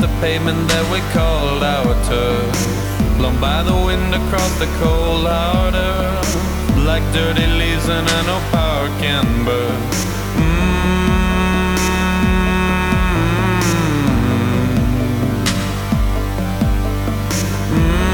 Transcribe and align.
the 0.00 0.08
pavement 0.20 0.68
that 0.68 0.84
we 0.92 1.00
called 1.12 1.62
our 1.62 1.94
turf. 2.04 2.54
Blown 3.16 3.40
by 3.40 3.62
the 3.64 3.74
wind 3.74 4.14
across 4.14 4.58
the 4.58 4.66
cold 4.78 5.26
hard 5.26 5.74
earth. 5.74 6.36
Like 6.76 7.02
dirty 7.12 7.46
leaves 7.46 7.88
and 7.88 8.08
I 8.08 8.22
know 8.26 8.40
power 8.52 8.88
can 9.00 9.44
burn. 9.44 9.80
Mm. 10.38 11.08
Mm. 17.74 18.08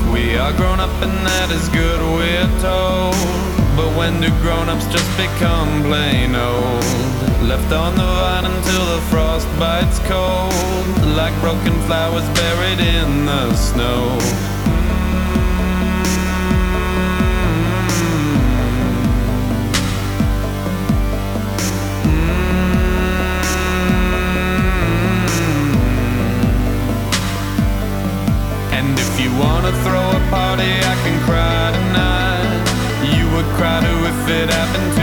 Mm. 0.00 0.12
We 0.12 0.36
are 0.38 0.52
grown 0.56 0.80
up 0.80 1.02
and 1.02 1.26
that 1.26 1.50
is 1.50 1.68
good, 1.68 2.00
we're 2.00 2.48
told. 2.60 3.41
But 3.74 3.96
when 3.96 4.20
do 4.20 4.28
grown 4.42 4.68
ups 4.68 4.86
just 4.92 5.08
become 5.16 5.82
plain 5.84 6.34
old? 6.34 6.84
Left 7.42 7.72
on 7.72 7.94
the 7.94 8.02
vine 8.02 8.44
until 8.44 8.84
the 8.94 9.00
frost 9.08 9.48
bites 9.58 9.98
cold. 10.00 10.52
Like 11.16 11.34
broken 11.40 11.72
flowers 11.86 12.28
buried 12.36 12.80
in 12.80 13.24
the 13.24 13.54
snow. 13.54 14.18
And 28.70 28.98
if 28.98 29.18
you 29.18 29.30
wanna 29.38 29.72
throw 29.82 30.10
a 30.10 30.20
party, 30.28 30.72
I 30.92 30.94
can 31.04 31.24
cry. 31.24 31.51
If 33.64 34.28
it 34.28 34.50
happened 34.50 35.01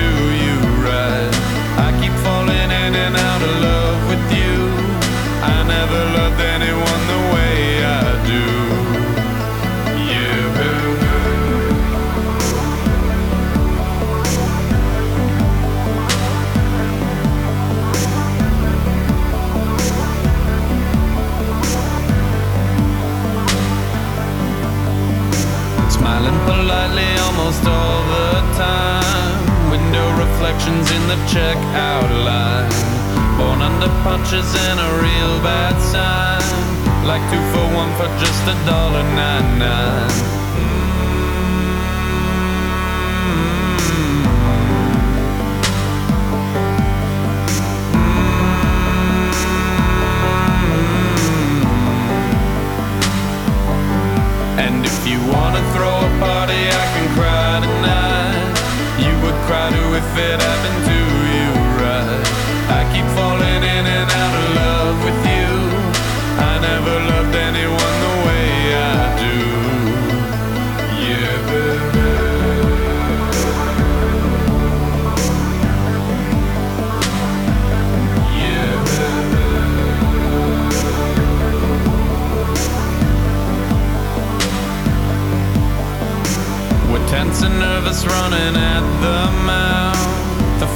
reflections 30.60 30.92
in 30.92 31.08
the 31.08 31.16
checkout 31.28 32.10
line. 32.26 32.70
Born 33.38 33.62
under 33.62 33.88
punches 34.04 34.56
and 34.68 34.80
a 34.80 35.02
real 35.02 35.42
bad 35.42 35.80
sign. 35.80 37.06
Like 37.06 37.22
two 37.32 37.42
for 37.52 37.76
one 37.76 37.92
for 37.96 38.08
just 38.20 38.44
a 38.44 38.56
dollar 38.66 39.04
nine 39.16 39.60
nine. 39.60 40.10
And 54.60 54.86
if 54.86 55.08
you 55.08 55.20
wanna 55.32 55.62
throw 55.74 55.98
a 55.98 56.20
party, 56.20 56.68
I 56.68 56.86
can 56.94 57.16
cry 57.16 57.60
tonight. 57.62 58.09
Cry 59.50 59.72
too 59.72 59.96
if 59.96 60.16
it 60.16 60.40
happened 60.40 60.82
to 60.86 61.00
you, 61.34 61.50
right? 61.82 62.22
I 62.70 62.82
keep 62.94 63.08
falling 63.18 63.64
in 63.76 63.84
and 63.98 64.10
out 64.22 64.36
of 64.44 64.48
love 64.62 64.98
with 65.04 65.22
you. 65.26 65.50
I 66.38 66.60
never 66.62 66.96
loved 67.10 67.19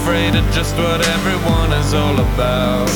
Afraid 0.04 0.36
of 0.36 0.44
just 0.52 0.76
what 0.76 1.00
everyone 1.00 1.72
is 1.72 1.94
all 1.94 2.20
about. 2.20 2.90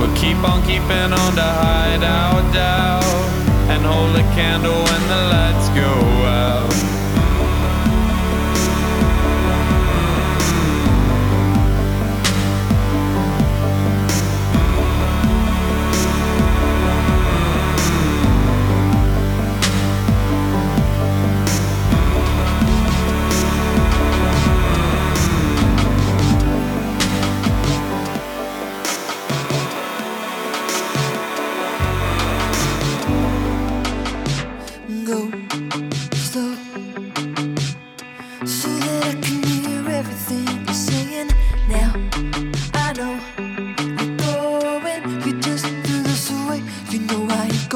We'll 0.00 0.16
keep 0.16 0.38
on 0.38 0.62
keeping 0.62 1.12
on 1.12 1.34
to 1.34 1.42
hide 1.42 2.02
our 2.02 2.40
doubt. 2.54 3.04
And 3.68 3.84
hold 3.84 4.16
a 4.16 4.22
candle 4.34 4.72
when 4.72 5.02
the 5.08 5.22
lights 5.28 5.68
go 5.76 5.92
out. 6.24 6.97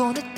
gonna 0.02 0.31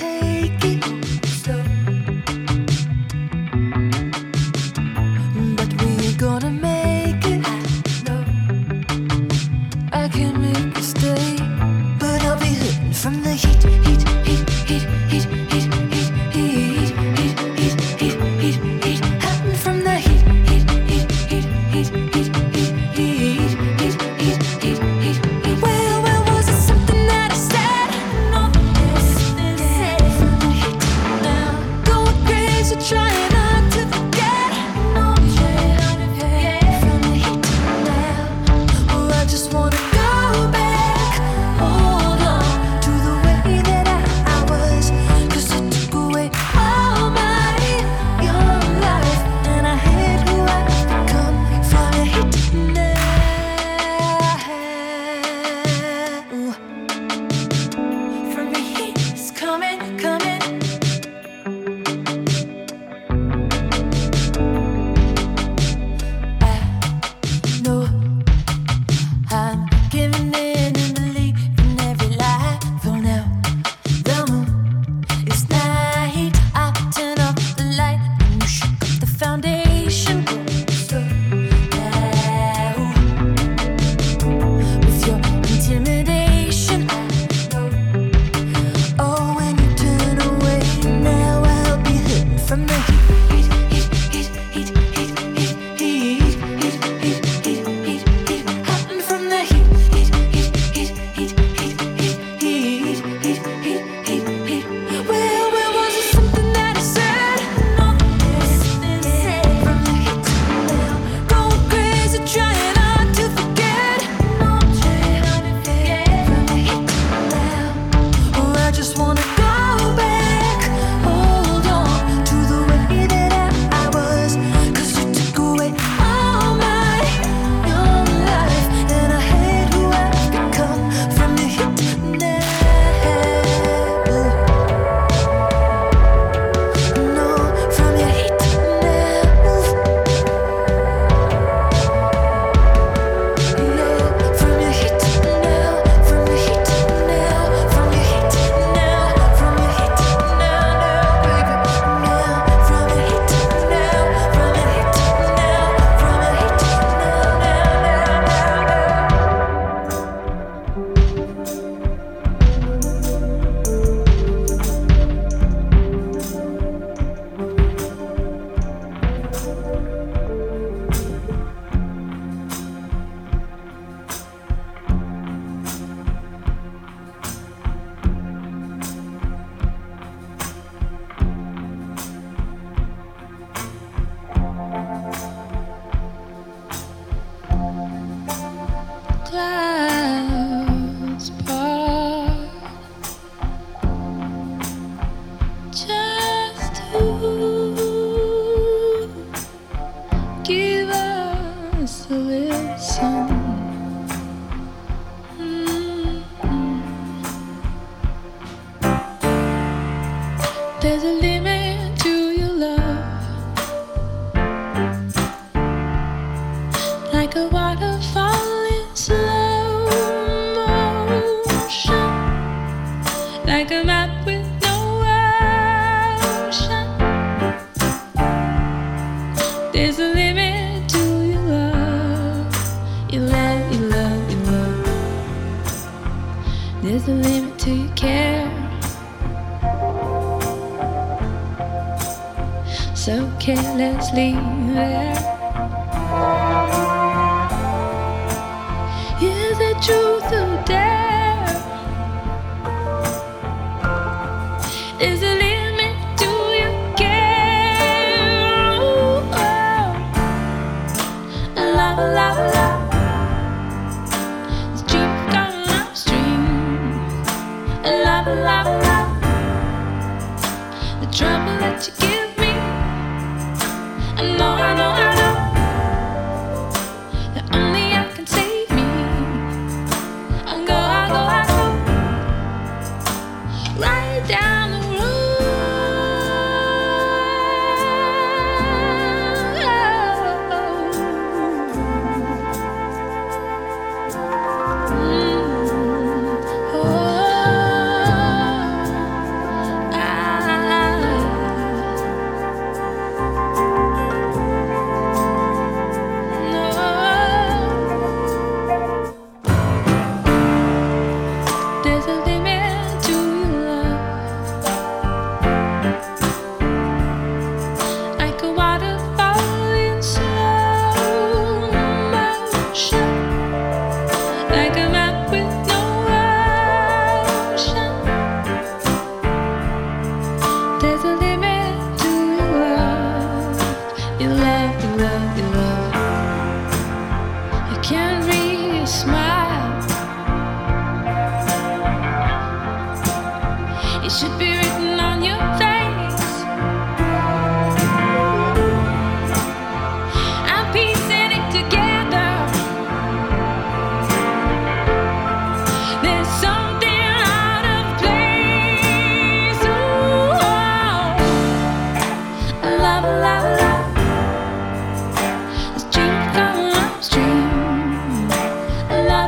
里。 244.15 244.54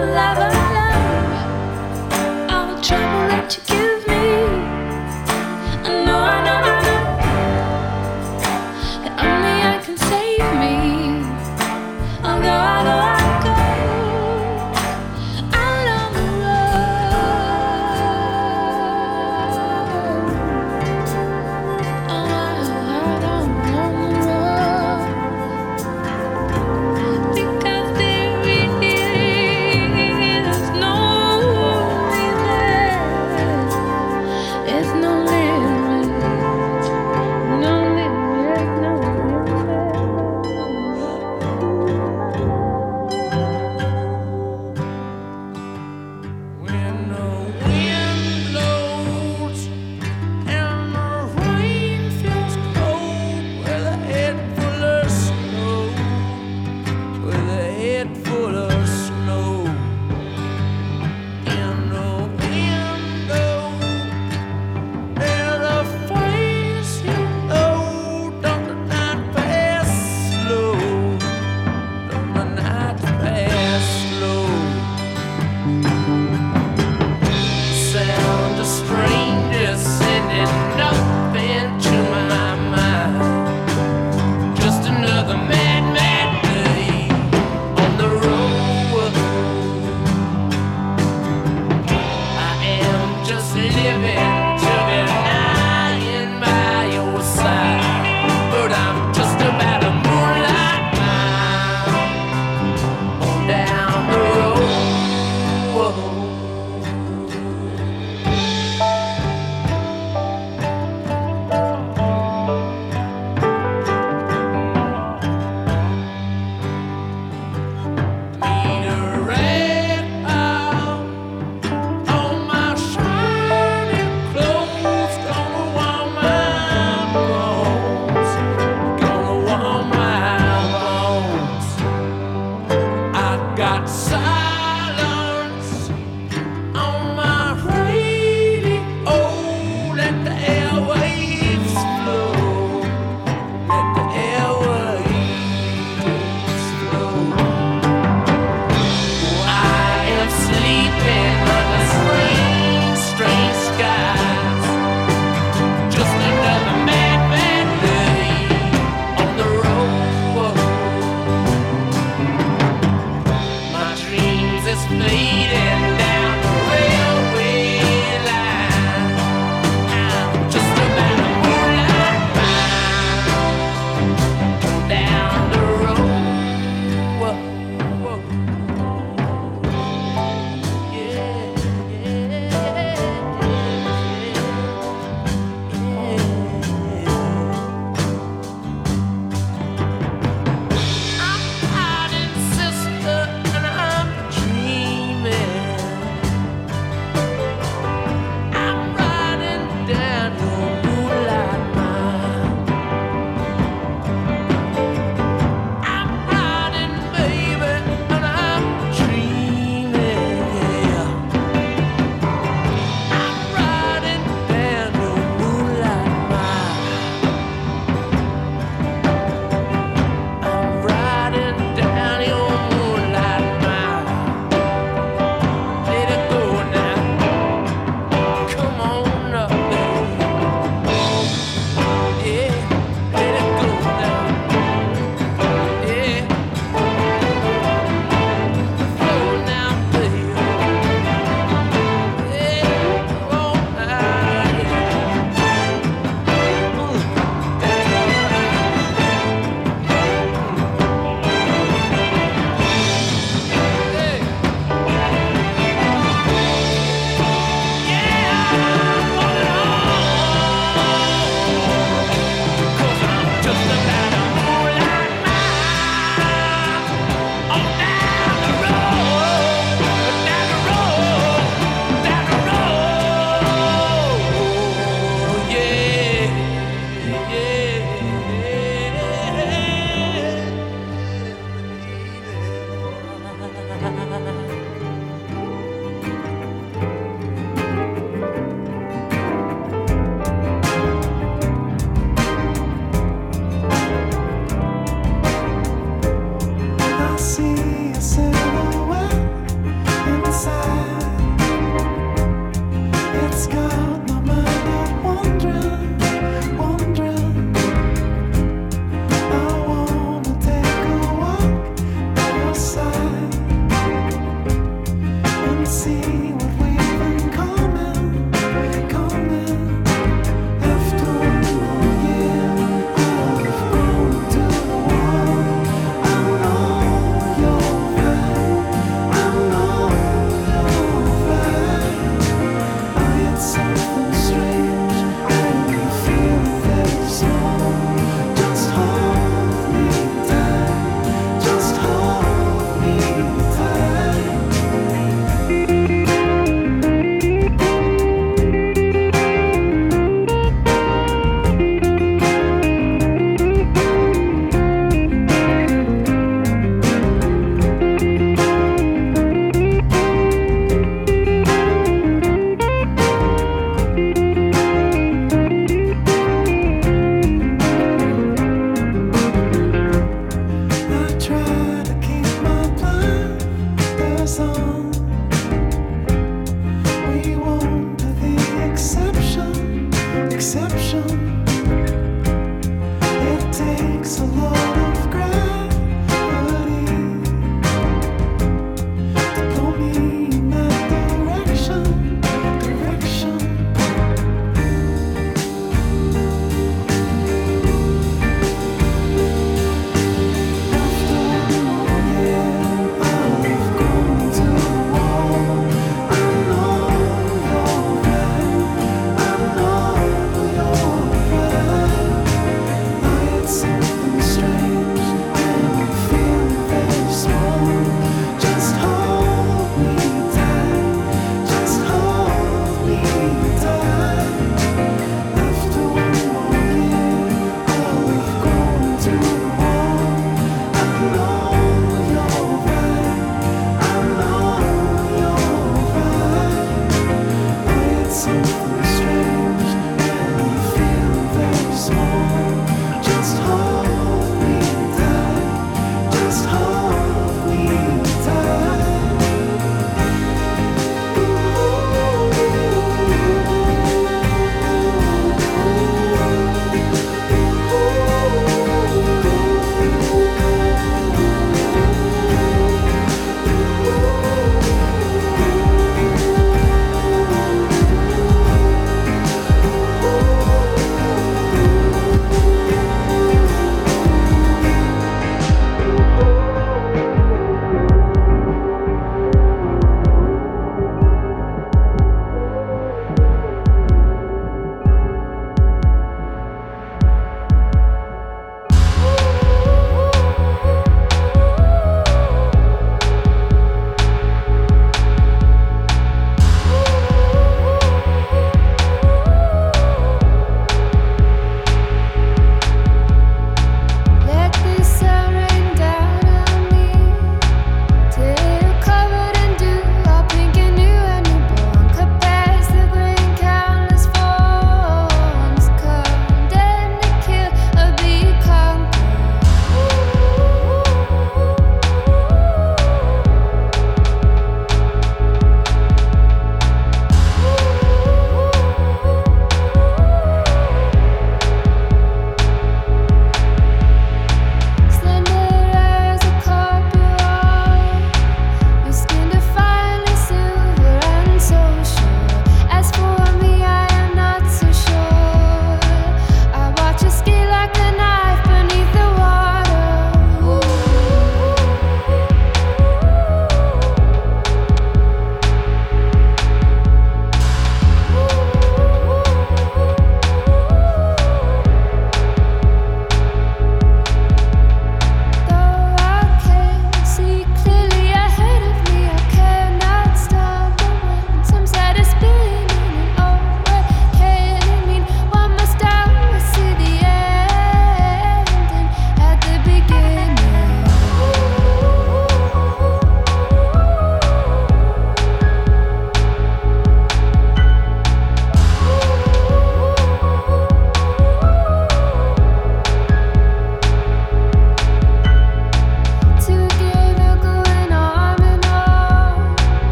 Love, 0.00 0.59